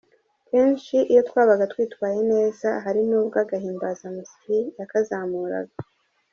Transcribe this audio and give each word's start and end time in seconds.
Kenshi 0.47 0.95
iyo 1.11 1.21
twabaga 1.29 1.63
twitwaye 1.71 2.19
neza 2.33 2.69
hari 2.83 3.01
nubwo 3.09 3.35
agahimbazamusyi 3.43 4.57
yakazamuraga. 4.79 5.77